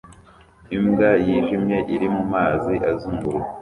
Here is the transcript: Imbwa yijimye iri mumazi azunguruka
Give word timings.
Imbwa 0.77 1.09
yijimye 1.25 1.77
iri 1.93 2.07
mumazi 2.15 2.73
azunguruka 2.89 3.49